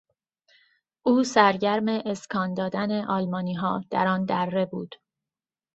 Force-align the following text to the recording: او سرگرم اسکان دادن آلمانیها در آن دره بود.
او 1.03 1.23
سرگرم 1.23 1.87
اسکان 2.05 2.53
دادن 2.53 3.05
آلمانیها 3.05 3.83
در 3.89 4.07
آن 4.07 4.25
دره 4.25 4.65
بود. 4.65 4.95